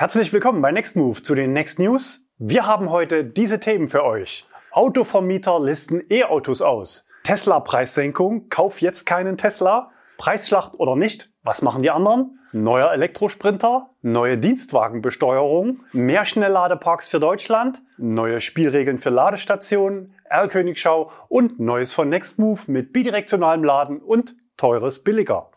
[0.00, 2.20] Herzlich willkommen bei Next Move zu den Next News.
[2.38, 4.44] Wir haben heute diese Themen für euch.
[4.70, 7.04] Autovermieter listen E-Autos aus.
[7.24, 9.90] Tesla-Preissenkung, kauf jetzt keinen Tesla.
[10.16, 12.38] Preisschlacht oder nicht, was machen die anderen?
[12.52, 21.92] Neuer Elektrosprinter, neue Dienstwagenbesteuerung, mehr Schnellladeparks für Deutschland, neue Spielregeln für Ladestationen, R-Königschau und Neues
[21.92, 25.50] von Nextmove mit bidirektionalem Laden und teures billiger.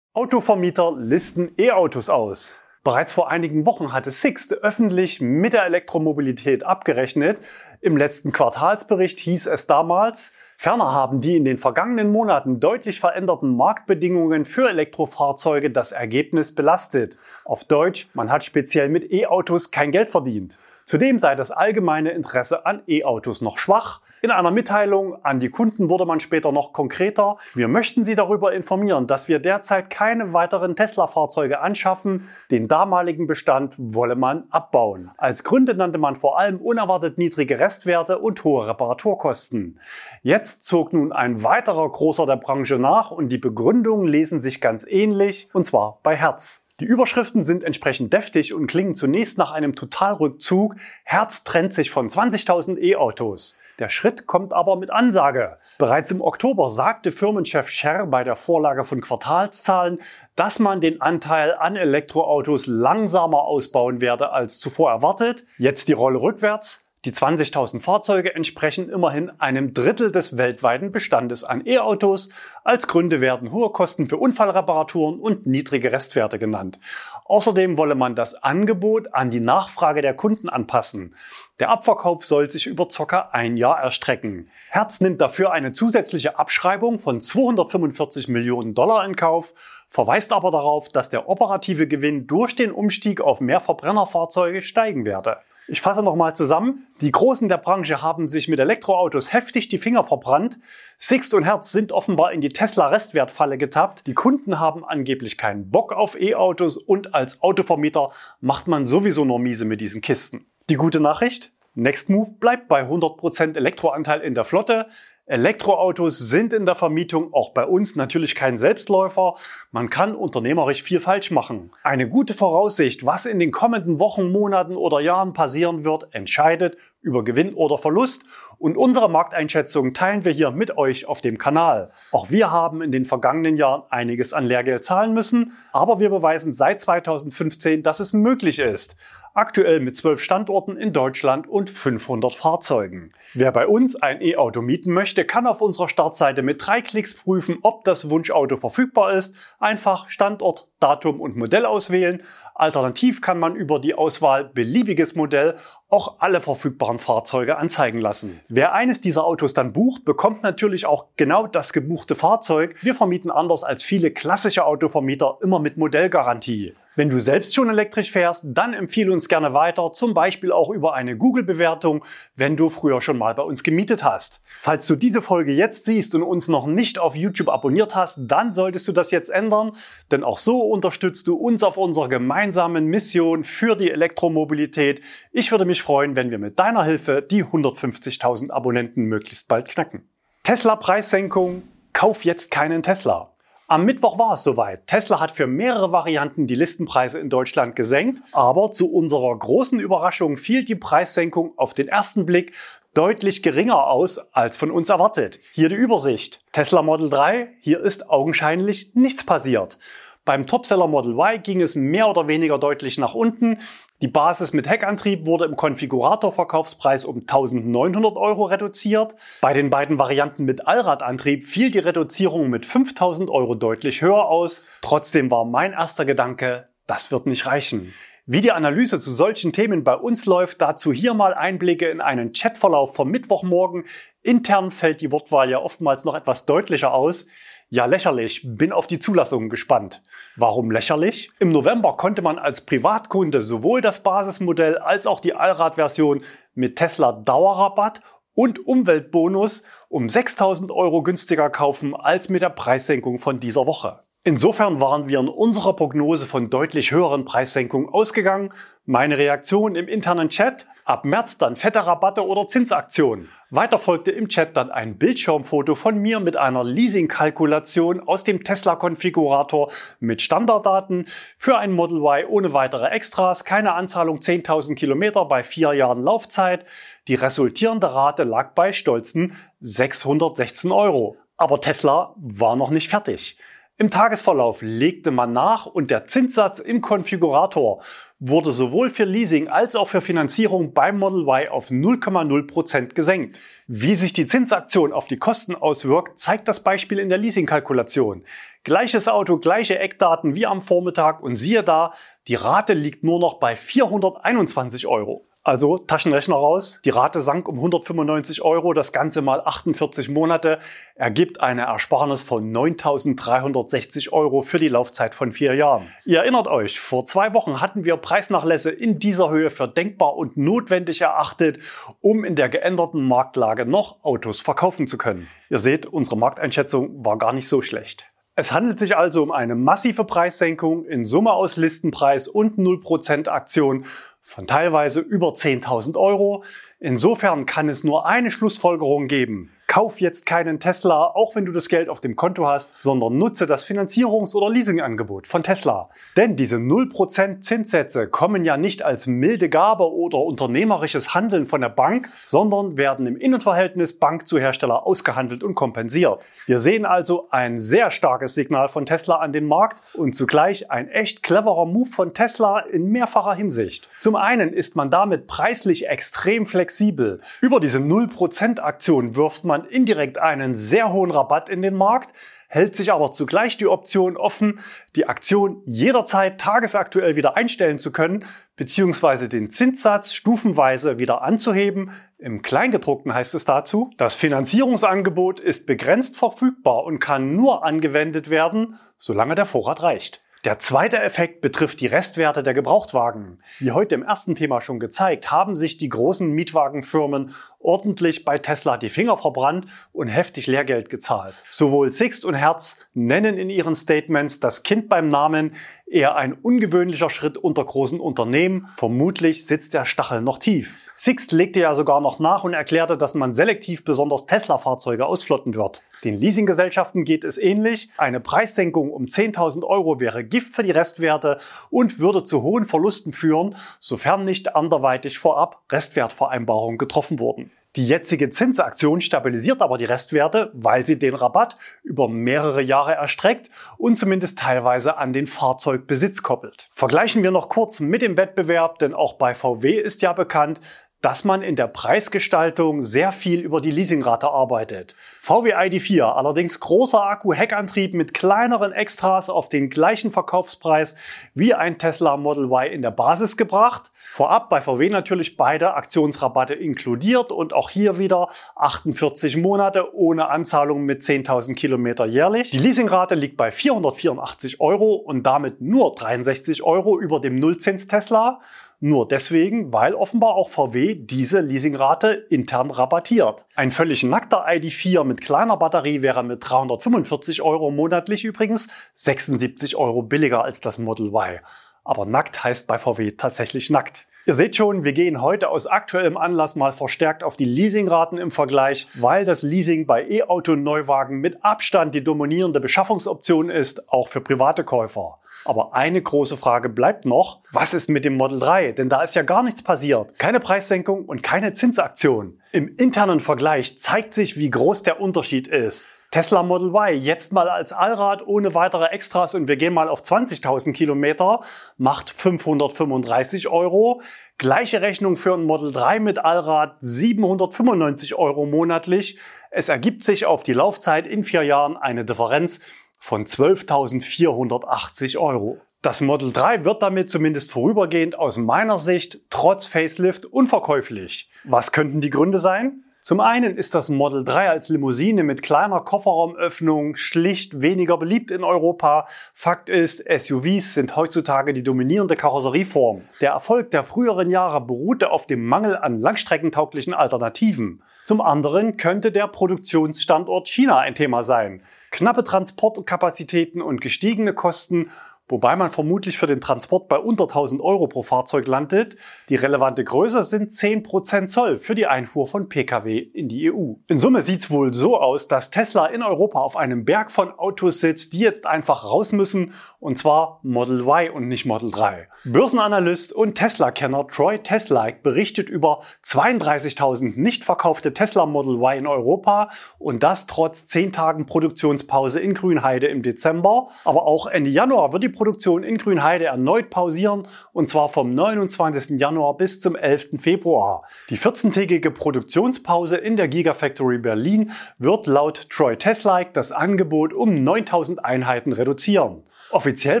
[0.22, 2.60] Autovermieter listen E-Autos aus.
[2.84, 7.38] Bereits vor einigen Wochen hatte Sixt öffentlich mit der Elektromobilität abgerechnet.
[7.80, 13.56] Im letzten Quartalsbericht hieß es damals, ferner haben die in den vergangenen Monaten deutlich veränderten
[13.56, 17.18] Marktbedingungen für Elektrofahrzeuge das Ergebnis belastet.
[17.44, 20.56] Auf Deutsch, man hat speziell mit E-Autos kein Geld verdient.
[20.84, 24.00] Zudem sei das allgemeine Interesse an E-Autos noch schwach.
[24.24, 27.38] In einer Mitteilung an die Kunden wurde man später noch konkreter.
[27.54, 32.28] Wir möchten Sie darüber informieren, dass wir derzeit keine weiteren Tesla-Fahrzeuge anschaffen.
[32.48, 35.10] Den damaligen Bestand wolle man abbauen.
[35.16, 39.80] Als Gründe nannte man vor allem unerwartet niedrige Restwerte und hohe Reparaturkosten.
[40.22, 44.86] Jetzt zog nun ein weiterer Großer der Branche nach und die Begründungen lesen sich ganz
[44.88, 46.64] ähnlich, und zwar bei Herz.
[46.78, 50.76] Die Überschriften sind entsprechend deftig und klingen zunächst nach einem Totalrückzug.
[51.02, 53.58] Herz trennt sich von 20.000 E-Autos.
[53.82, 55.58] Der Schritt kommt aber mit Ansage.
[55.76, 60.00] Bereits im Oktober sagte Firmenchef Scher bei der Vorlage von Quartalszahlen,
[60.36, 65.44] dass man den Anteil an Elektroautos langsamer ausbauen werde als zuvor erwartet.
[65.58, 66.86] Jetzt die Rolle rückwärts.
[67.04, 72.28] Die 20.000 Fahrzeuge entsprechen immerhin einem Drittel des weltweiten Bestandes an E-Autos.
[72.62, 76.78] Als Gründe werden hohe Kosten für Unfallreparaturen und niedrige Restwerte genannt.
[77.24, 81.16] Außerdem wolle man das Angebot an die Nachfrage der Kunden anpassen.
[81.62, 83.28] Der Abverkauf soll sich über ca.
[83.30, 84.50] ein Jahr erstrecken.
[84.70, 89.54] Herz nimmt dafür eine zusätzliche Abschreibung von 245 Millionen Dollar in Kauf,
[89.88, 95.36] verweist aber darauf, dass der operative Gewinn durch den Umstieg auf mehr Verbrennerfahrzeuge steigen werde.
[95.68, 96.88] Ich fasse nochmal zusammen.
[97.00, 100.58] Die Großen der Branche haben sich mit Elektroautos heftig die Finger verbrannt.
[100.98, 104.08] Sixt und Herz sind offenbar in die Tesla-Restwertfalle getappt.
[104.08, 108.10] Die Kunden haben angeblich keinen Bock auf E-Autos und als Autovermieter
[108.40, 110.51] macht man sowieso nur miese mit diesen Kisten.
[110.68, 111.52] Die gute Nachricht?
[111.74, 114.86] Nextmove bleibt bei 100% Elektroanteil in der Flotte.
[115.26, 119.36] Elektroautos sind in der Vermietung auch bei uns natürlich kein Selbstläufer.
[119.70, 121.72] Man kann unternehmerisch viel falsch machen.
[121.82, 127.24] Eine gute Voraussicht, was in den kommenden Wochen, Monaten oder Jahren passieren wird, entscheidet über
[127.24, 128.24] Gewinn oder Verlust.
[128.58, 131.90] Und unsere Markteinschätzung teilen wir hier mit euch auf dem Kanal.
[132.12, 136.52] Auch wir haben in den vergangenen Jahren einiges an Lehrgeld zahlen müssen, aber wir beweisen
[136.52, 138.96] seit 2015, dass es möglich ist
[139.34, 143.10] aktuell mit zwölf Standorten in Deutschland und 500 Fahrzeugen.
[143.34, 147.58] Wer bei uns ein E-Auto mieten möchte, kann auf unserer Startseite mit drei Klicks prüfen,
[147.62, 149.34] ob das Wunschauto verfügbar ist.
[149.58, 152.22] Einfach Standort, Datum und Modell auswählen.
[152.54, 155.56] Alternativ kann man über die Auswahl beliebiges Modell
[155.88, 158.40] auch alle verfügbaren Fahrzeuge anzeigen lassen.
[158.48, 162.76] Wer eines dieser Autos dann bucht, bekommt natürlich auch genau das gebuchte Fahrzeug.
[162.82, 166.74] Wir vermieten anders als viele klassische Autovermieter immer mit Modellgarantie.
[166.94, 170.92] Wenn du selbst schon elektrisch fährst, dann empfehle uns gerne weiter, zum Beispiel auch über
[170.92, 172.04] eine Google-Bewertung,
[172.36, 174.42] wenn du früher schon mal bei uns gemietet hast.
[174.60, 178.52] Falls du diese Folge jetzt siehst und uns noch nicht auf YouTube abonniert hast, dann
[178.52, 179.72] solltest du das jetzt ändern,
[180.10, 185.00] denn auch so unterstützt du uns auf unserer gemeinsamen Mission für die Elektromobilität.
[185.30, 190.06] Ich würde mich freuen, wenn wir mit deiner Hilfe die 150.000 Abonnenten möglichst bald knacken.
[190.42, 191.62] Tesla-Preissenkung,
[191.94, 193.31] kauf jetzt keinen Tesla.
[193.72, 194.86] Am Mittwoch war es soweit.
[194.86, 200.36] Tesla hat für mehrere Varianten die Listenpreise in Deutschland gesenkt, aber zu unserer großen Überraschung
[200.36, 202.52] fiel die Preissenkung auf den ersten Blick
[202.92, 205.40] deutlich geringer aus als von uns erwartet.
[205.54, 206.44] Hier die Übersicht.
[206.52, 209.78] Tesla Model 3, hier ist augenscheinlich nichts passiert.
[210.26, 213.58] Beim Topseller Model Y ging es mehr oder weniger deutlich nach unten.
[214.02, 219.14] Die Basis mit Heckantrieb wurde im Konfiguratorverkaufspreis um 1900 Euro reduziert.
[219.40, 224.64] Bei den beiden Varianten mit Allradantrieb fiel die Reduzierung mit 5000 Euro deutlich höher aus.
[224.80, 227.94] Trotzdem war mein erster Gedanke, das wird nicht reichen.
[228.26, 232.32] Wie die Analyse zu solchen Themen bei uns läuft, dazu hier mal Einblicke in einen
[232.32, 233.84] Chatverlauf vom Mittwochmorgen.
[234.22, 237.28] Intern fällt die Wortwahl ja oftmals noch etwas deutlicher aus.
[237.68, 238.42] Ja, lächerlich.
[238.44, 240.02] Bin auf die Zulassungen gespannt.
[240.36, 241.30] Warum lächerlich?
[241.40, 246.22] Im November konnte man als Privatkunde sowohl das Basismodell als auch die Allradversion
[246.54, 248.00] mit Tesla Dauerrabatt
[248.32, 254.00] und Umweltbonus um 6000 Euro günstiger kaufen als mit der Preissenkung von dieser Woche.
[254.24, 258.54] Insofern waren wir in unserer Prognose von deutlich höheren Preissenkungen ausgegangen.
[258.84, 263.28] Meine Reaktion im internen Chat, ab März dann fette Rabatte oder Zinsaktionen.
[263.48, 269.70] Weiter folgte im Chat dann ein Bildschirmfoto von mir mit einer Leasing-Kalkulation aus dem Tesla-Konfigurator
[270.00, 271.06] mit Standarddaten
[271.38, 276.66] für ein Model Y ohne weitere Extras, keine Anzahlung 10.000 Kilometer bei vier Jahren Laufzeit.
[277.06, 281.16] Die resultierende Rate lag bei stolzen 616 Euro.
[281.36, 283.38] Aber Tesla war noch nicht fertig.
[283.78, 287.82] Im Tagesverlauf legte man nach und der Zinssatz im Konfigurator
[288.24, 293.40] wurde sowohl für Leasing als auch für Finanzierung beim Model Y auf 0,0% gesenkt.
[293.66, 298.24] Wie sich die Zinsaktion auf die Kosten auswirkt, zeigt das Beispiel in der Leasingkalkulation.
[298.62, 301.94] Gleiches Auto, gleiche Eckdaten wie am Vormittag und siehe da,
[302.28, 305.26] die Rate liegt nur noch bei 421 Euro.
[305.44, 306.80] Also Taschenrechner raus.
[306.84, 308.74] Die Rate sank um 195 Euro.
[308.74, 310.60] Das Ganze mal 48 Monate
[310.94, 315.88] ergibt eine Ersparnis von 9.360 Euro für die Laufzeit von vier Jahren.
[316.04, 320.36] Ihr erinnert euch, vor zwei Wochen hatten wir Preisnachlässe in dieser Höhe für denkbar und
[320.36, 321.58] notwendig erachtet,
[322.00, 325.26] um in der geänderten Marktlage noch Autos verkaufen zu können.
[325.50, 328.06] Ihr seht, unsere Markteinschätzung war gar nicht so schlecht.
[328.34, 333.84] Es handelt sich also um eine massive Preissenkung in Summe aus Listenpreis und 0% Aktion
[334.32, 336.42] von teilweise über 10.000 Euro.
[336.80, 339.52] Insofern kann es nur eine Schlussfolgerung geben.
[339.66, 343.46] Kauf jetzt keinen Tesla, auch wenn du das Geld auf dem Konto hast, sondern nutze
[343.46, 345.88] das Finanzierungs- oder Leasingangebot von Tesla.
[346.16, 351.68] Denn diese 0% Zinssätze kommen ja nicht als milde Gabe oder unternehmerisches Handeln von der
[351.68, 356.20] Bank, sondern werden im Innenverhältnis Bank zu Hersteller ausgehandelt und kompensiert.
[356.46, 360.88] Wir sehen also ein sehr starkes Signal von Tesla an den Markt und zugleich ein
[360.88, 363.88] echt cleverer Move von Tesla in mehrfacher Hinsicht.
[364.00, 367.20] Zum einen ist man damit preislich extrem flexibel.
[367.40, 372.14] Über diese 0% Aktion wirft man indirekt einen sehr hohen Rabatt in den Markt,
[372.48, 374.60] hält sich aber zugleich die Option offen,
[374.96, 378.26] die Aktion jederzeit tagesaktuell wieder einstellen zu können,
[378.56, 381.92] beziehungsweise den Zinssatz stufenweise wieder anzuheben.
[382.18, 388.78] Im Kleingedruckten heißt es dazu, das Finanzierungsangebot ist begrenzt verfügbar und kann nur angewendet werden,
[388.98, 390.22] solange der Vorrat reicht.
[390.44, 393.38] Der zweite Effekt betrifft die Restwerte der Gebrauchtwagen.
[393.60, 398.76] Wie heute im ersten Thema schon gezeigt, haben sich die großen Mietwagenfirmen ordentlich bei Tesla
[398.76, 401.34] die Finger verbrannt und heftig Lehrgeld gezahlt.
[401.48, 405.54] Sowohl Sixt und Herz nennen in ihren Statements das Kind beim Namen,
[405.86, 408.68] eher ein ungewöhnlicher Schritt unter großen Unternehmen.
[408.78, 410.76] Vermutlich sitzt der Stachel noch tief.
[410.96, 415.82] Sixt legte ja sogar noch nach und erklärte, dass man selektiv besonders Tesla-Fahrzeuge ausflotten wird.
[416.04, 417.90] Den Leasinggesellschaften geht es ähnlich.
[417.96, 421.38] Eine Preissenkung um 10.000 Euro wäre Gift für die Restwerte
[421.70, 427.52] und würde zu hohen Verlusten führen, sofern nicht anderweitig vorab Restwertvereinbarungen getroffen wurden.
[427.74, 433.48] Die jetzige Zinsaktion stabilisiert aber die Restwerte, weil sie den Rabatt über mehrere Jahre erstreckt
[433.78, 436.68] und zumindest teilweise an den Fahrzeugbesitz koppelt.
[436.74, 440.60] Vergleichen wir noch kurz mit dem Wettbewerb, denn auch bei VW ist ja bekannt,
[441.02, 444.94] dass man in der Preisgestaltung sehr viel über die Leasingrate arbeitet.
[445.20, 450.96] VW ID4, allerdings großer Akku-Heckantrieb mit kleineren Extras auf den gleichen Verkaufspreis
[451.34, 453.90] wie ein Tesla Model Y in der Basis gebracht.
[454.12, 460.84] Vorab bei VW natürlich beide Aktionsrabatte inkludiert und auch hier wieder 48 Monate ohne Anzahlung
[460.84, 462.50] mit 10.000 Kilometer jährlich.
[462.50, 468.40] Die Leasingrate liegt bei 484 Euro und damit nur 63 Euro über dem Nullzins Tesla.
[468.84, 473.46] Nur deswegen, weil offenbar auch VW diese Leasingrate intern rabattiert.
[473.54, 480.02] Ein völlig nackter ID4 mit kleiner Batterie wäre mit 345 Euro monatlich übrigens 76 Euro
[480.02, 481.38] billiger als das Model Y.
[481.84, 484.08] Aber nackt heißt bei VW tatsächlich nackt.
[484.26, 488.32] Ihr seht schon, wir gehen heute aus aktuellem Anlass mal verstärkt auf die Leasingraten im
[488.32, 494.64] Vergleich, weil das Leasing bei E-Auto-Neuwagen mit Abstand die dominierende Beschaffungsoption ist, auch für private
[494.64, 495.20] Käufer.
[495.44, 498.72] Aber eine große Frage bleibt noch, was ist mit dem Model 3?
[498.72, 500.18] Denn da ist ja gar nichts passiert.
[500.18, 502.40] Keine Preissenkung und keine Zinsaktion.
[502.52, 505.88] Im internen Vergleich zeigt sich, wie groß der Unterschied ist.
[506.12, 510.02] Tesla Model Y jetzt mal als Allrad ohne weitere Extras und wir gehen mal auf
[510.02, 511.40] 20.000 Kilometer,
[511.78, 514.02] macht 535 Euro.
[514.36, 519.18] Gleiche Rechnung für ein Model 3 mit Allrad 795 Euro monatlich.
[519.50, 522.60] Es ergibt sich auf die Laufzeit in vier Jahren eine Differenz
[523.02, 525.60] von 12.480 Euro.
[525.82, 531.28] Das Model 3 wird damit zumindest vorübergehend aus meiner Sicht trotz Facelift unverkäuflich.
[531.42, 532.84] Was könnten die Gründe sein?
[533.00, 538.44] Zum einen ist das Model 3 als Limousine mit kleiner Kofferraumöffnung schlicht weniger beliebt in
[538.44, 539.08] Europa.
[539.34, 543.02] Fakt ist, SUVs sind heutzutage die dominierende Karosserieform.
[543.20, 547.82] Der Erfolg der früheren Jahre beruhte auf dem Mangel an langstreckentauglichen Alternativen.
[548.04, 551.64] Zum anderen könnte der Produktionsstandort China ein Thema sein.
[551.92, 554.90] Knappe Transportkapazitäten und gestiegene Kosten
[555.32, 558.96] wobei man vermutlich für den Transport bei unter 1000 Euro pro Fahrzeug landet.
[559.30, 563.72] Die relevante Größe sind 10% Zoll für die Einfuhr von Pkw in die EU.
[563.88, 567.32] In Summe sieht es wohl so aus, dass Tesla in Europa auf einem Berg von
[567.32, 572.08] Autos sitzt, die jetzt einfach raus müssen, und zwar Model Y und nicht Model 3.
[572.24, 579.50] Börsenanalyst und Tesla-Kenner Troy Teslaik berichtet über 32.000 nicht verkaufte Tesla Model Y in Europa
[579.78, 583.68] und das trotz 10 Tagen Produktionspause in Grünheide im Dezember.
[583.84, 588.98] Aber auch Ende Januar wird die Produktion in Grünheide erneut pausieren und zwar vom 29.
[588.98, 590.20] Januar bis zum 11.
[590.20, 590.82] Februar.
[591.10, 598.04] Die 14-tägige Produktionspause in der Gigafactory Berlin wird laut Troy Teslaik das Angebot um 9000
[598.04, 599.22] Einheiten reduzieren.
[599.52, 600.00] Offiziell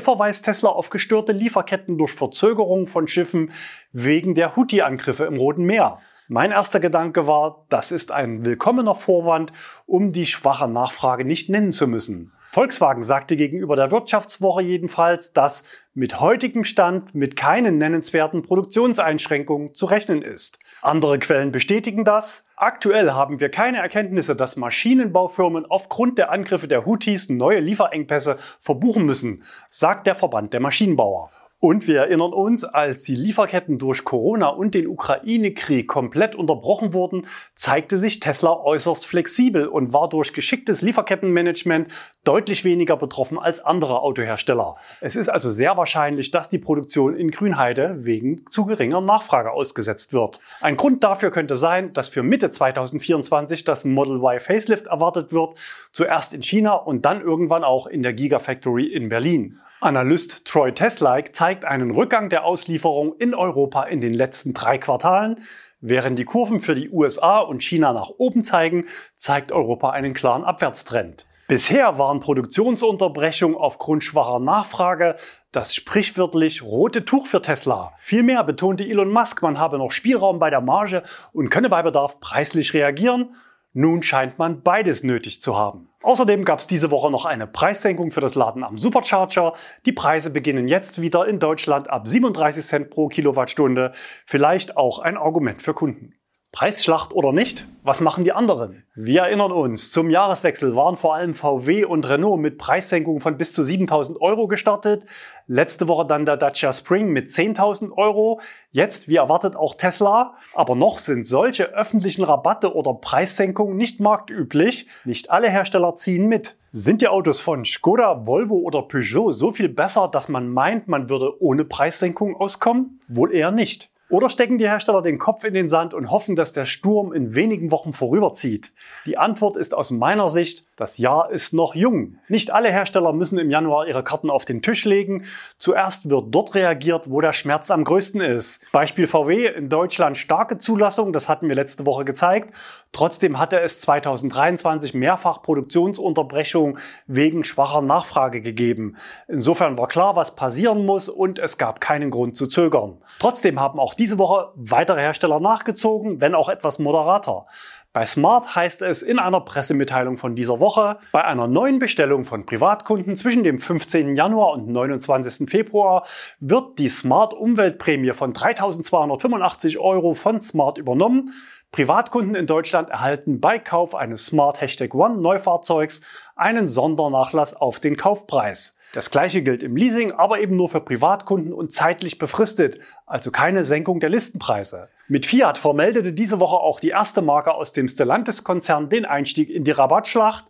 [0.00, 3.52] verweist Tesla auf gestörte Lieferketten durch Verzögerung von Schiffen
[3.92, 6.00] wegen der Houthi-Angriffe im Roten Meer.
[6.26, 9.52] Mein erster Gedanke war, das ist ein willkommener Vorwand,
[9.86, 12.32] um die schwache Nachfrage nicht nennen zu müssen.
[12.54, 19.86] Volkswagen sagte gegenüber der Wirtschaftswoche jedenfalls, dass mit heutigem Stand mit keinen nennenswerten Produktionseinschränkungen zu
[19.86, 20.58] rechnen ist.
[20.82, 22.44] Andere Quellen bestätigen das.
[22.56, 29.06] Aktuell haben wir keine Erkenntnisse, dass Maschinenbaufirmen aufgrund der Angriffe der Houthis neue Lieferengpässe verbuchen
[29.06, 31.30] müssen, sagt der Verband der Maschinenbauer.
[31.64, 37.28] Und wir erinnern uns, als die Lieferketten durch Corona und den Ukraine-Krieg komplett unterbrochen wurden,
[37.54, 41.86] zeigte sich Tesla äußerst flexibel und war durch geschicktes Lieferkettenmanagement
[42.24, 44.74] deutlich weniger betroffen als andere Autohersteller.
[45.00, 50.12] Es ist also sehr wahrscheinlich, dass die Produktion in Grünheide wegen zu geringer Nachfrage ausgesetzt
[50.12, 50.40] wird.
[50.62, 55.54] Ein Grund dafür könnte sein, dass für Mitte 2024 das Model Y Facelift erwartet wird,
[55.92, 59.60] zuerst in China und dann irgendwann auch in der Gigafactory in Berlin.
[59.82, 65.40] Analyst Troy Teslaik zeigt einen Rückgang der Auslieferung in Europa in den letzten drei Quartalen.
[65.80, 68.84] Während die Kurven für die USA und China nach oben zeigen,
[69.16, 71.26] zeigt Europa einen klaren Abwärtstrend.
[71.48, 75.16] Bisher waren Produktionsunterbrechungen aufgrund schwacher Nachfrage
[75.50, 77.92] das sprichwörtlich rote Tuch für Tesla.
[77.98, 82.20] Vielmehr betonte Elon Musk, man habe noch Spielraum bei der Marge und könne bei Bedarf
[82.20, 83.34] preislich reagieren.
[83.72, 85.88] Nun scheint man beides nötig zu haben.
[86.02, 89.54] Außerdem gab es diese Woche noch eine Preissenkung für das Laden am Supercharger.
[89.86, 93.92] Die Preise beginnen jetzt wieder in Deutschland ab 37 Cent pro Kilowattstunde.
[94.26, 96.14] Vielleicht auch ein Argument für Kunden.
[96.52, 97.66] Preisschlacht oder nicht?
[97.82, 98.84] Was machen die anderen?
[98.94, 103.54] Wir erinnern uns, zum Jahreswechsel waren vor allem VW und Renault mit Preissenkungen von bis
[103.54, 105.06] zu 7000 Euro gestartet.
[105.46, 108.42] Letzte Woche dann der Dacia Spring mit 10.000 Euro.
[108.70, 110.34] Jetzt, wie erwartet, auch Tesla.
[110.52, 114.86] Aber noch sind solche öffentlichen Rabatte oder Preissenkungen nicht marktüblich.
[115.06, 116.56] Nicht alle Hersteller ziehen mit.
[116.72, 121.08] Sind die Autos von Skoda, Volvo oder Peugeot so viel besser, dass man meint, man
[121.08, 123.00] würde ohne Preissenkung auskommen?
[123.08, 123.88] Wohl eher nicht.
[124.12, 127.34] Oder stecken die Hersteller den Kopf in den Sand und hoffen, dass der Sturm in
[127.34, 128.70] wenigen Wochen vorüberzieht?
[129.06, 132.18] Die Antwort ist aus meiner Sicht, das Jahr ist noch jung.
[132.28, 135.24] Nicht alle Hersteller müssen im Januar ihre Karten auf den Tisch legen.
[135.56, 138.62] Zuerst wird dort reagiert, wo der Schmerz am größten ist.
[138.70, 142.54] Beispiel VW in Deutschland starke Zulassung, das hatten wir letzte Woche gezeigt.
[142.92, 148.96] Trotzdem hatte es 2023 mehrfach Produktionsunterbrechungen wegen schwacher Nachfrage gegeben.
[149.26, 152.98] Insofern war klar, was passieren muss und es gab keinen Grund zu zögern.
[153.18, 157.46] Trotzdem haben auch diese Woche weitere Hersteller nachgezogen, wenn auch etwas moderater.
[157.92, 162.44] Bei Smart heißt es in einer Pressemitteilung von dieser Woche, bei einer neuen Bestellung von
[162.44, 164.16] Privatkunden zwischen dem 15.
[164.16, 165.48] Januar und 29.
[165.48, 166.04] Februar
[166.40, 171.32] wird die Smart Umweltprämie von 3.285 Euro von Smart übernommen.
[171.70, 176.00] Privatkunden in Deutschland erhalten bei Kauf eines Smart Hashtag One Neufahrzeugs
[176.34, 178.76] einen Sondernachlass auf den Kaufpreis.
[178.92, 183.64] Das gleiche gilt im Leasing, aber eben nur für Privatkunden und zeitlich befristet, also keine
[183.64, 184.88] Senkung der Listenpreise.
[185.08, 189.64] Mit Fiat vermeldete diese Woche auch die erste Marke aus dem Stellantis-Konzern den Einstieg in
[189.64, 190.44] die Rabattschlacht.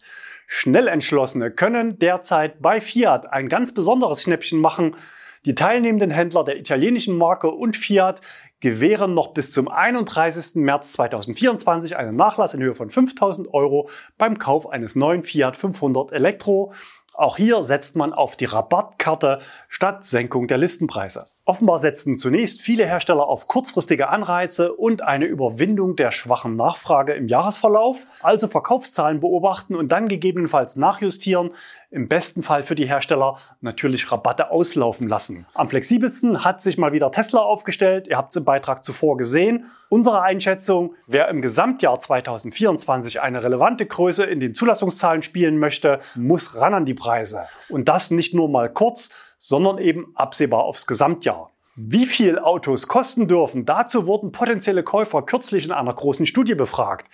[0.49, 4.97] Schnellentschlossene können derzeit bei Fiat ein ganz besonderes Schnäppchen machen.
[5.45, 8.21] Die teilnehmenden Händler der italienischen Marke und Fiat
[8.61, 10.57] gewähren noch bis zum 31.
[10.57, 16.13] März 2024 einen Nachlass in Höhe von 5000 Euro beim Kauf eines neuen Fiat 500
[16.13, 16.73] Elektro.
[17.14, 19.40] Auch hier setzt man auf die Rabattkarte
[19.73, 21.25] statt Senkung der Listenpreise.
[21.47, 27.26] Offenbar setzen zunächst viele Hersteller auf kurzfristige Anreize und eine Überwindung der schwachen Nachfrage im
[27.26, 31.52] Jahresverlauf, also Verkaufszahlen beobachten und dann gegebenenfalls nachjustieren,
[31.91, 35.47] im besten Fall für die Hersteller natürlich Rabatte auslaufen lassen.
[35.55, 39.67] Am flexibelsten hat sich mal wieder Tesla aufgestellt, ihr habt es im Beitrag zuvor gesehen.
[39.88, 46.55] Unsere Einschätzung, wer im Gesamtjahr 2024 eine relevante Größe in den Zulassungszahlen spielen möchte, muss
[46.55, 47.47] ran an die Preise.
[47.69, 49.11] Und das nicht nur mal kurz,
[49.43, 51.51] sondern eben absehbar aufs Gesamtjahr.
[51.75, 57.11] Wie viel Autos kosten dürfen, dazu wurden potenzielle Käufer kürzlich in einer großen Studie befragt.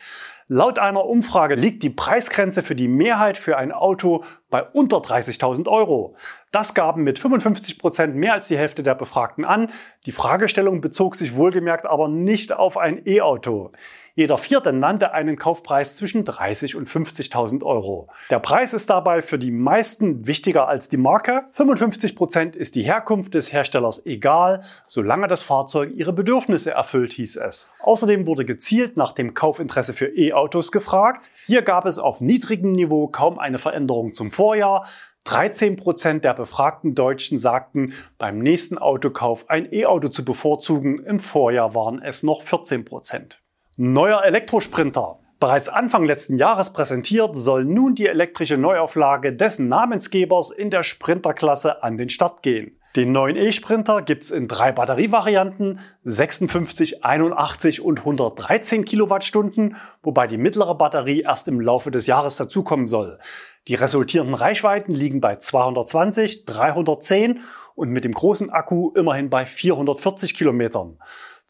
[0.51, 5.69] Laut einer Umfrage liegt die Preisgrenze für die Mehrheit für ein Auto bei unter 30.000
[5.69, 6.17] Euro.
[6.53, 9.71] Das gaben mit 55 Prozent mehr als die Hälfte der Befragten an.
[10.05, 13.73] Die Fragestellung bezog sich wohlgemerkt aber nicht auf ein E-Auto.
[14.19, 18.09] Jeder Vierte nannte einen Kaufpreis zwischen 30 und 50.000 Euro.
[18.31, 21.45] Der Preis ist dabei für die meisten wichtiger als die Marke.
[21.53, 27.37] 55 Prozent ist die Herkunft des Herstellers egal, solange das Fahrzeug ihre Bedürfnisse erfüllt, hieß
[27.37, 27.71] es.
[27.79, 31.31] Außerdem wurde gezielt nach dem Kaufinteresse für E-Autos gefragt.
[31.47, 34.89] Hier gab es auf niedrigem Niveau kaum eine Veränderung zum Vorjahr.
[35.27, 41.05] 13 Prozent der befragten Deutschen sagten, beim nächsten Autokauf ein E-Auto zu bevorzugen.
[41.05, 43.41] Im Vorjahr waren es noch 14 Prozent.
[43.81, 45.21] Neuer Elektrosprinter.
[45.39, 51.85] Bereits Anfang letzten Jahres präsentiert, soll nun die elektrische Neuauflage dessen Namensgebers in der Sprinterklasse
[51.85, 52.81] an den Start gehen.
[52.97, 60.75] Den neuen E-Sprinter gibt's in drei Batterievarianten, 56, 81 und 113 Kilowattstunden, wobei die mittlere
[60.75, 63.21] Batterie erst im Laufe des Jahres dazukommen soll.
[63.69, 67.43] Die resultierenden Reichweiten liegen bei 220, 310
[67.77, 70.99] und mit dem großen Akku immerhin bei 440 Kilometern.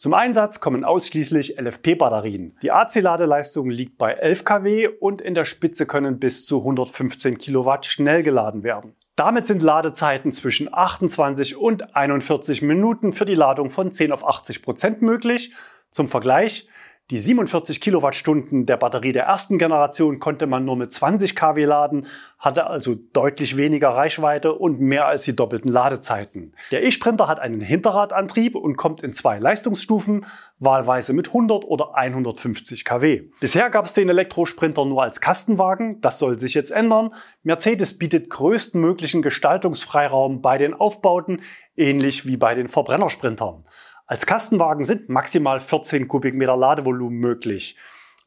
[0.00, 2.56] Zum Einsatz kommen ausschließlich LFP-Batterien.
[2.62, 7.84] Die AC-Ladeleistung liegt bei 11 kW und in der Spitze können bis zu 115 Kilowatt
[7.84, 8.94] schnell geladen werden.
[9.16, 14.62] Damit sind Ladezeiten zwischen 28 und 41 Minuten für die Ladung von 10 auf 80
[14.62, 15.52] Prozent möglich.
[15.90, 16.68] Zum Vergleich,
[17.10, 22.06] die 47 Kilowattstunden der Batterie der ersten Generation konnte man nur mit 20 kW laden,
[22.38, 26.54] hatte also deutlich weniger Reichweite und mehr als die doppelten Ladezeiten.
[26.70, 30.26] Der E-Sprinter hat einen Hinterradantrieb und kommt in zwei Leistungsstufen,
[30.58, 33.22] wahlweise mit 100 oder 150 kW.
[33.40, 37.14] Bisher gab es den Elektrosprinter nur als Kastenwagen, das soll sich jetzt ändern.
[37.42, 41.40] Mercedes bietet größtmöglichen Gestaltungsfreiraum bei den Aufbauten,
[41.74, 43.64] ähnlich wie bei den Verbrennersprintern.
[44.08, 47.76] Als Kastenwagen sind maximal 14 Kubikmeter Ladevolumen möglich.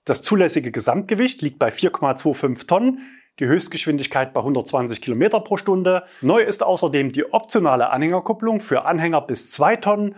[0.05, 2.99] Das zulässige Gesamtgewicht liegt bei 4,25 Tonnen,
[3.39, 6.03] die Höchstgeschwindigkeit bei 120 Kilometer pro Stunde.
[6.21, 10.15] Neu ist außerdem die optionale Anhängerkupplung für Anhänger bis 2 Tonnen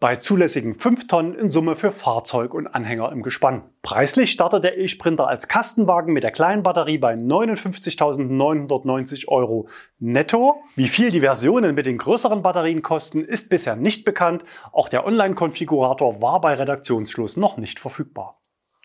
[0.00, 3.64] bei zulässigen 5 Tonnen in Summe für Fahrzeug und Anhänger im Gespann.
[3.82, 9.66] Preislich startet der E-Sprinter als Kastenwagen mit der kleinen Batterie bei 59.990 Euro
[9.98, 10.62] netto.
[10.76, 14.44] Wie viel die Versionen mit den größeren Batterien kosten, ist bisher nicht bekannt.
[14.70, 18.38] Auch der Online-Konfigurator war bei Redaktionsschluss noch nicht verfügbar.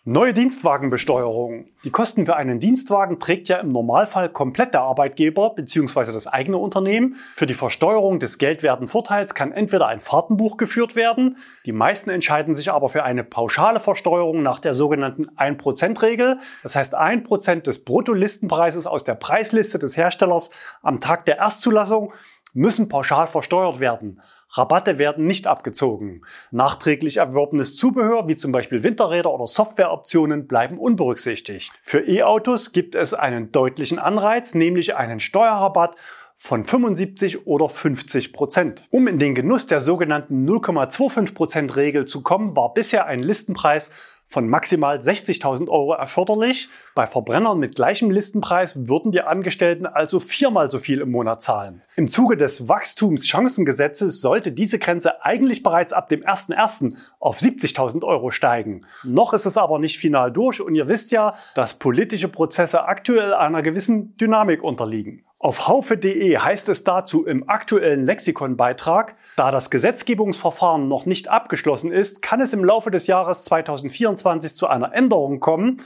[0.06, 1.64] Neue Dienstwagenbesteuerung.
[1.82, 6.12] Die Kosten für einen Dienstwagen trägt ja im Normalfall komplett der Arbeitgeber bzw.
[6.12, 7.16] das eigene Unternehmen.
[7.34, 11.38] Für die Versteuerung des geldwerten Vorteils kann entweder ein Fahrtenbuch geführt werden.
[11.64, 16.38] Die meisten entscheiden sich aber für eine pauschale Versteuerung nach der sogenannten 1%-Regel.
[16.62, 20.50] Das heißt 1% des Bruttolistenpreises aus der Preisliste des Herstellers
[20.82, 22.12] am Tag der Erstzulassung
[22.52, 24.20] müssen pauschal versteuert werden.
[24.56, 26.22] Rabatte werden nicht abgezogen.
[26.52, 31.72] Nachträglich erworbenes Zubehör, wie zum Beispiel Winterräder oder Softwareoptionen, bleiben unberücksichtigt.
[31.82, 35.96] Für E-Autos gibt es einen deutlichen Anreiz, nämlich einen Steuerrabatt
[36.36, 38.86] von 75 oder 50 Prozent.
[38.90, 43.90] Um in den Genuss der sogenannten 0,25 Prozent Regel zu kommen, war bisher ein Listenpreis
[44.34, 46.68] von maximal 60.000 Euro erforderlich.
[46.96, 51.82] Bei Verbrennern mit gleichem Listenpreis würden die Angestellten also viermal so viel im Monat zahlen.
[51.94, 56.96] Im Zuge des Wachstumschancengesetzes sollte diese Grenze eigentlich bereits ab dem 1.1.
[57.20, 58.80] auf 70.000 Euro steigen.
[59.04, 63.34] Noch ist es aber nicht final durch und ihr wisst ja, dass politische Prozesse aktuell
[63.34, 65.24] einer gewissen Dynamik unterliegen.
[65.44, 72.22] Auf haufe.de heißt es dazu im aktuellen Lexikonbeitrag, da das Gesetzgebungsverfahren noch nicht abgeschlossen ist,
[72.22, 75.82] kann es im Laufe des Jahres 2024 zu einer Änderung kommen.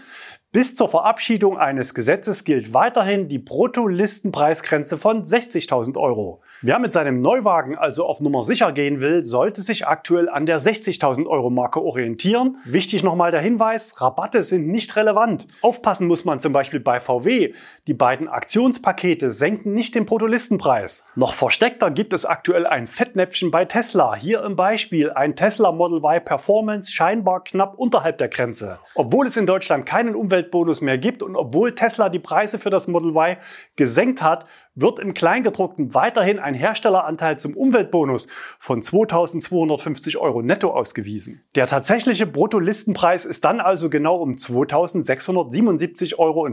[0.53, 6.41] Bis zur Verabschiedung eines Gesetzes gilt weiterhin die Brutto-Listenpreisgrenze von 60.000 Euro.
[6.61, 10.61] Wer mit seinem Neuwagen also auf Nummer sicher gehen will, sollte sich aktuell an der
[10.61, 12.57] 60.000 Euro Marke orientieren.
[12.65, 15.47] Wichtig nochmal der Hinweis, Rabatte sind nicht relevant.
[15.63, 17.55] Aufpassen muss man zum Beispiel bei VW.
[17.87, 21.07] Die beiden Aktionspakete senken nicht den Bruttolistenpreis.
[21.15, 24.17] Noch versteckter gibt es aktuell ein Fettnäpfchen bei Tesla.
[24.17, 28.81] Hier im Beispiel ein Tesla Model Y Performance scheinbar knapp unterhalb der Grenze.
[28.97, 32.89] Obwohl es in Deutschland keinen Umweltbonus mehr gibt und obwohl Tesla die Preise für das
[32.89, 33.37] Model Y
[33.77, 34.47] gesenkt hat,
[34.81, 41.43] wird im Kleingedruckten weiterhin ein Herstelleranteil zum Umweltbonus von 2250 Euro netto ausgewiesen.
[41.55, 46.49] Der tatsächliche Bruttolistenpreis ist dann also genau um 2677,50 Euro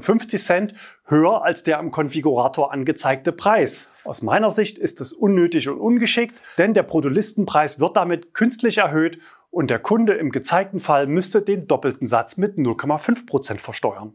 [1.07, 3.89] höher als der am Konfigurator angezeigte Preis.
[4.03, 9.19] Aus meiner Sicht ist es unnötig und ungeschickt, denn der Bruttolistenpreis wird damit künstlich erhöht
[9.49, 14.13] und der Kunde im gezeigten Fall müsste den doppelten Satz mit 0,5% versteuern.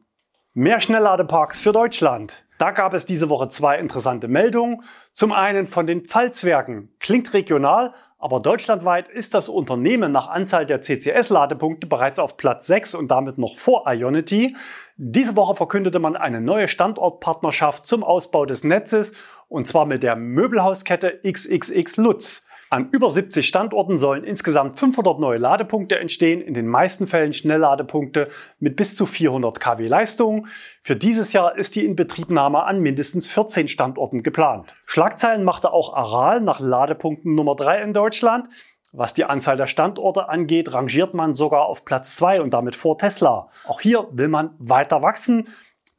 [0.53, 2.45] Mehr Schnellladeparks für Deutschland.
[2.61, 4.83] Da gab es diese Woche zwei interessante Meldungen.
[5.15, 6.95] Zum einen von den Pfalzwerken.
[7.01, 12.97] Klingt regional, aber deutschlandweit ist das Unternehmen nach Anzahl der CCS-Ladepunkte bereits auf Platz 6
[12.97, 14.57] und damit noch vor Ionity.
[14.99, 19.15] Diese Woche verkündete man eine neue Standortpartnerschaft zum Ausbau des Netzes
[19.49, 22.45] und zwar mit der Möbelhauskette XXX Lutz.
[22.73, 28.29] An über 70 Standorten sollen insgesamt 500 neue Ladepunkte entstehen, in den meisten Fällen Schnellladepunkte
[28.61, 30.47] mit bis zu 400 kW Leistung.
[30.85, 34.73] Für dieses Jahr ist die Inbetriebnahme an mindestens 14 Standorten geplant.
[34.87, 38.49] Schlagzeilen machte auch Aral nach Ladepunkten Nummer 3 in Deutschland.
[38.93, 42.99] Was die Anzahl der Standorte angeht, rangiert man sogar auf Platz 2 und damit vor
[42.99, 43.49] Tesla.
[43.67, 45.49] Auch hier will man weiter wachsen.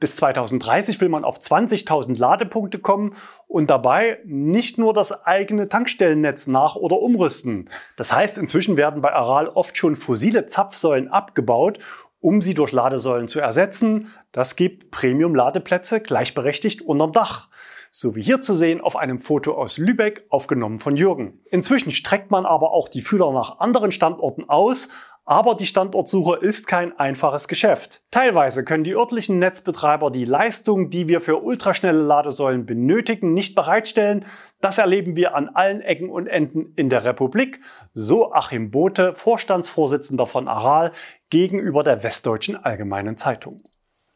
[0.02, 3.16] Bis 2030 will man auf 20.000 Ladepunkte kommen
[3.48, 7.70] und dabei nicht nur das eigene Tankstellennetz nach- oder umrüsten.
[7.98, 11.78] Das heißt, inzwischen werden bei Aral oft schon fossile Zapfsäulen abgebaut,
[12.20, 14.12] um sie durch Ladesäulen zu ersetzen.
[14.32, 17.50] Das gibt Premium-Ladeplätze gleichberechtigt unterm Dach.
[17.92, 21.42] So wie hier zu sehen auf einem Foto aus Lübeck, aufgenommen von Jürgen.
[21.52, 24.90] Inzwischen streckt man aber auch die Fühler nach anderen Standorten aus,
[25.32, 28.02] aber die Standortsuche ist kein einfaches Geschäft.
[28.12, 34.26] Teilweise können die örtlichen Netzbetreiber die Leistung, die wir für ultraschnelle Ladesäulen benötigen, nicht bereitstellen.
[34.60, 37.62] Das erleben wir an allen Ecken und Enden in der Republik,
[37.94, 40.91] so Achim Bote, Vorstandsvorsitzender von Aral,
[41.30, 43.63] gegenüber der Westdeutschen Allgemeinen Zeitung.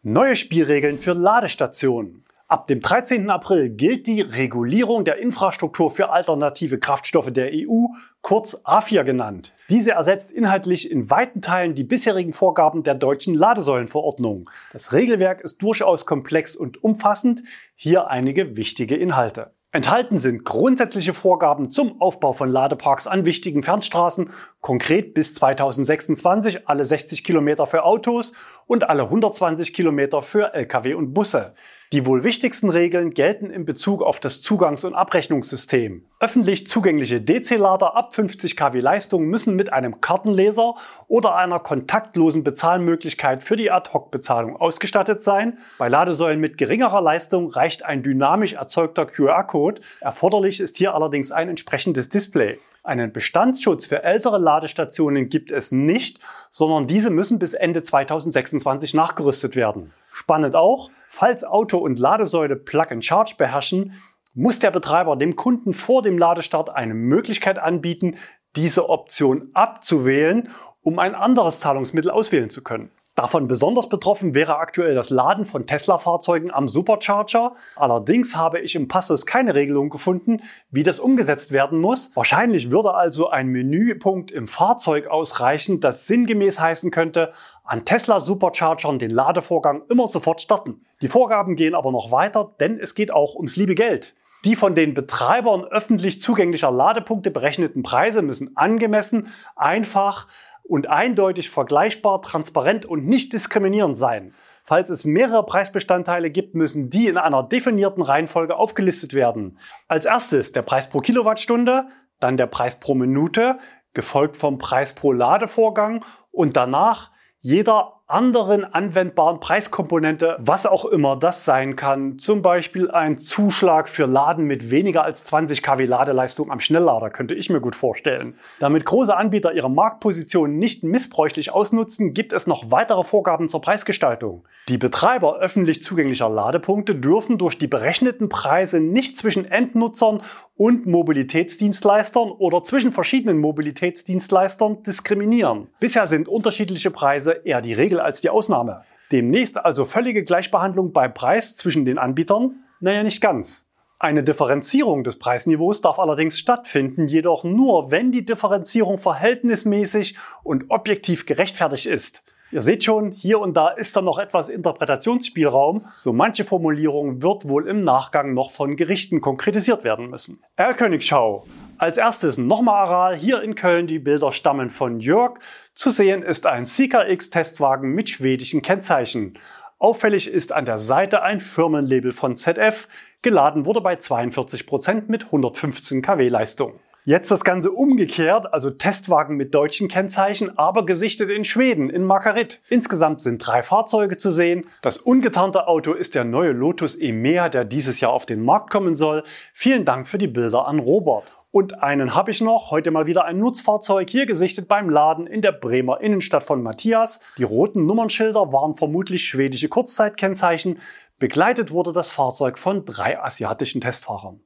[0.01, 2.25] Neue Spielregeln für Ladestationen.
[2.47, 3.31] Ab dem 13.
[3.31, 7.87] April gilt die Regulierung der Infrastruktur für alternative Kraftstoffe der EU,
[8.21, 9.55] kurz AFIR genannt.
[9.67, 14.47] Diese ersetzt inhaltlich in weiten Teilen die bisherigen Vorgaben der deutschen Ladesäulenverordnung.
[14.73, 17.41] Das Regelwerk ist durchaus komplex und umfassend.
[17.75, 19.55] Hier einige wichtige Inhalte.
[19.71, 24.29] Enthalten sind grundsätzliche Vorgaben zum Aufbau von Ladeparks an wichtigen Fernstraßen,
[24.61, 28.33] konkret bis 2026 alle 60 Kilometer für Autos
[28.67, 31.55] und alle 120 Kilometer für Lkw und Busse.
[31.91, 36.03] Die wohl wichtigsten Regeln gelten in Bezug auf das Zugangs- und Abrechnungssystem.
[36.19, 40.75] Öffentlich zugängliche DC-Lader ab 50 kW Leistung müssen mit einem Kartenleser
[41.07, 45.59] oder einer kontaktlosen Bezahlmöglichkeit für die Ad-Hoc-Bezahlung ausgestattet sein.
[45.77, 49.81] Bei Ladesäulen mit geringerer Leistung reicht ein dynamisch erzeugter QR-Code.
[50.01, 52.57] Erforderlich ist hier allerdings ein entsprechendes Display.
[52.81, 56.19] Einen Bestandsschutz für ältere Ladestationen gibt es nicht,
[56.49, 59.91] sondern diese müssen bis Ende 2026 nachgerüstet werden.
[60.11, 63.93] Spannend auch, Falls Auto und Ladesäule Plug and Charge beherrschen,
[64.33, 68.17] muss der Betreiber dem Kunden vor dem Ladestart eine Möglichkeit anbieten,
[68.57, 70.49] diese Option abzuwählen,
[70.81, 72.91] um ein anderes Zahlungsmittel auswählen zu können.
[73.15, 77.55] Davon besonders betroffen wäre aktuell das Laden von Tesla-Fahrzeugen am Supercharger.
[77.77, 82.11] Allerdings habe ich im Passus keine Regelung gefunden, wie das umgesetzt werden muss.
[82.13, 87.31] Wahrscheinlich würde also ein Menüpunkt im Fahrzeug ausreichen, das sinngemäß heißen könnte,
[87.63, 90.85] an Tesla Superchargern den Ladevorgang immer sofort starten.
[91.01, 94.13] Die Vorgaben gehen aber noch weiter, denn es geht auch ums liebe Geld.
[94.45, 100.27] Die von den Betreibern öffentlich zugänglicher Ladepunkte berechneten Preise müssen angemessen, einfach
[100.61, 104.35] und eindeutig vergleichbar, transparent und nicht diskriminierend sein.
[104.63, 109.57] Falls es mehrere Preisbestandteile gibt, müssen die in einer definierten Reihenfolge aufgelistet werden.
[109.87, 111.87] Als erstes der Preis pro Kilowattstunde,
[112.19, 113.57] dann der Preis pro Minute,
[113.93, 121.43] gefolgt vom Preis pro Ladevorgang und danach jeder anderen anwendbaren Preiskomponente, was auch immer das
[121.43, 122.19] sein kann.
[122.19, 127.33] Zum Beispiel ein Zuschlag für Laden mit weniger als 20 kW Ladeleistung am Schnelllader, könnte
[127.33, 128.35] ich mir gut vorstellen.
[128.59, 134.45] Damit große Anbieter ihre Marktposition nicht missbräuchlich ausnutzen, gibt es noch weitere Vorgaben zur Preisgestaltung.
[134.69, 140.21] Die Betreiber öffentlich zugänglicher Ladepunkte dürfen durch die berechneten Preise nicht zwischen Endnutzern
[140.57, 145.67] und Mobilitätsdienstleistern oder zwischen verschiedenen Mobilitätsdienstleistern diskriminieren.
[145.79, 148.83] Bisher sind unterschiedliche Preise eher die Regel als die Ausnahme.
[149.11, 152.63] Demnächst also völlige Gleichbehandlung beim Preis zwischen den Anbietern?
[152.79, 153.65] Naja, nicht ganz.
[153.99, 161.25] Eine Differenzierung des Preisniveaus darf allerdings stattfinden, jedoch nur, wenn die Differenzierung verhältnismäßig und objektiv
[161.25, 162.23] gerechtfertigt ist.
[162.51, 165.85] Ihr seht schon, hier und da ist da noch etwas Interpretationsspielraum.
[165.97, 170.43] So manche Formulierung wird wohl im Nachgang noch von Gerichten konkretisiert werden müssen.
[170.55, 171.45] Erlkönigschau.
[171.77, 173.85] Als erstes nochmal Aral, hier in Köln.
[173.87, 175.39] Die Bilder stammen von Jörg.
[175.73, 179.37] Zu sehen ist ein Seeker X Testwagen mit schwedischen Kennzeichen.
[179.77, 182.87] Auffällig ist an der Seite ein Firmenlabel von ZF.
[183.21, 186.79] Geladen wurde bei 42 Prozent mit 115 kW Leistung.
[187.07, 192.61] Jetzt das Ganze umgekehrt, also Testwagen mit deutschen Kennzeichen, aber gesichtet in Schweden, in Margarit.
[192.69, 194.65] Insgesamt sind drei Fahrzeuge zu sehen.
[194.81, 198.95] Das ungetarnte Auto ist der neue Lotus Emea, der dieses Jahr auf den Markt kommen
[198.95, 199.23] soll.
[199.53, 201.35] Vielen Dank für die Bilder an Robert.
[201.55, 205.41] Und einen habe ich noch, heute mal wieder ein Nutzfahrzeug, hier gesichtet beim Laden in
[205.41, 207.21] der Bremer Innenstadt von Matthias.
[207.37, 210.79] Die roten Nummernschilder waren vermutlich schwedische Kurzzeitkennzeichen.
[211.17, 214.41] Begleitet wurde das Fahrzeug von drei asiatischen Testfahrern.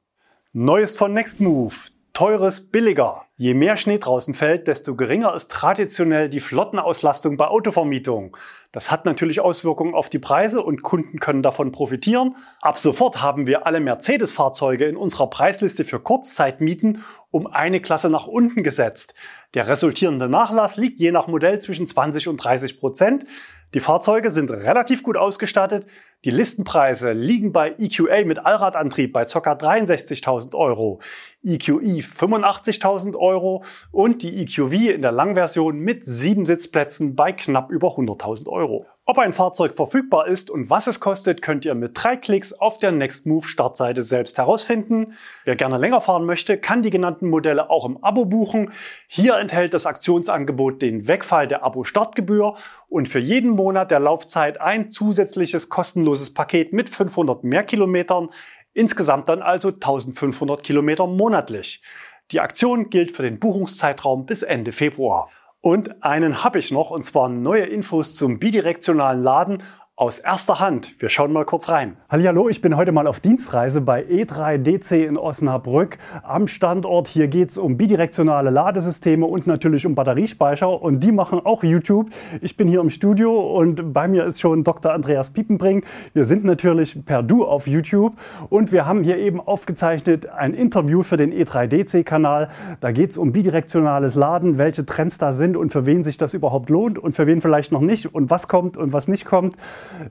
[0.53, 1.89] Neues von Nextmove.
[2.13, 3.25] Teures billiger.
[3.37, 8.35] Je mehr Schnee draußen fällt, desto geringer ist traditionell die Flottenauslastung bei Autovermietung.
[8.71, 12.35] Das hat natürlich Auswirkungen auf die Preise und Kunden können davon profitieren.
[12.61, 18.27] Ab sofort haben wir alle Mercedes-Fahrzeuge in unserer Preisliste für Kurzzeitmieten um eine Klasse nach
[18.27, 19.13] unten gesetzt.
[19.53, 23.25] Der resultierende Nachlass liegt je nach Modell zwischen 20 und 30 Prozent.
[23.75, 25.85] Die Fahrzeuge sind relativ gut ausgestattet.
[26.25, 29.53] Die Listenpreise liegen bei EQA mit Allradantrieb bei ca.
[29.53, 31.01] 63.000 Euro,
[31.43, 37.89] EQE 85.000 Euro und die EQV in der Langversion mit sieben Sitzplätzen bei knapp über
[37.89, 38.87] 100.000 Euro.
[39.09, 42.77] Ob ein Fahrzeug verfügbar ist und was es kostet, könnt ihr mit drei Klicks auf
[42.77, 45.13] der Nextmove Startseite selbst herausfinden.
[45.45, 48.71] Wer gerne länger fahren möchte, kann die genannten Modelle auch im Abo buchen.
[49.07, 52.55] Hier enthält das Aktionsangebot den Wegfall der Abo-Startgebühr
[52.87, 58.29] und für jeden Monat der Laufzeit ein zusätzliches kostenloses Paket mit 500 mehr Kilometern.
[58.73, 61.81] Insgesamt dann also 1500 Kilometer monatlich.
[62.29, 65.31] Die Aktion gilt für den Buchungszeitraum bis Ende Februar.
[65.61, 69.63] Und einen habe ich noch, und zwar neue Infos zum bidirektionalen Laden
[69.99, 70.93] aus erster Hand.
[70.99, 71.97] Wir schauen mal kurz rein.
[72.09, 77.09] Hallo, ich bin heute mal auf Dienstreise bei E3DC in Osnabrück am Standort.
[77.09, 82.11] Hier geht es um bidirektionale Ladesysteme und natürlich um Batteriespeicher und die machen auch YouTube.
[82.39, 84.93] Ich bin hier im Studio und bei mir ist schon Dr.
[84.93, 85.83] Andreas Piepenbrink.
[86.13, 88.13] Wir sind natürlich per Du auf YouTube
[88.49, 92.47] und wir haben hier eben aufgezeichnet ein Interview für den E3DC-Kanal.
[92.79, 96.33] Da geht es um bidirektionales Laden, welche Trends da sind und für wen sich das
[96.33, 99.57] überhaupt lohnt und für wen vielleicht noch nicht und was kommt und was nicht kommt.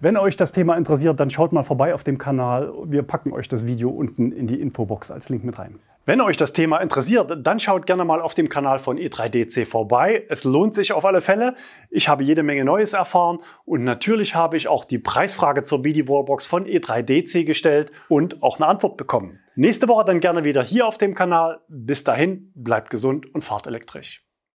[0.00, 2.72] Wenn euch das Thema interessiert, dann schaut mal vorbei auf dem Kanal.
[2.86, 5.78] Wir packen euch das Video unten in die Infobox als Link mit rein.
[6.08, 10.24] Wenn euch das Thema interessiert, dann schaut gerne mal auf dem Kanal von E3DC vorbei.
[10.30, 11.54] Es lohnt sich auf alle Fälle.
[11.90, 16.08] Ich habe jede Menge Neues erfahren und natürlich habe ich auch die Preisfrage zur BD
[16.08, 19.40] Wallbox von E3DC gestellt und auch eine Antwort bekommen.
[19.54, 21.60] Nächste Woche dann gerne wieder hier auf dem Kanal.
[21.68, 24.27] Bis dahin, bleibt gesund und fahrt elektrisch.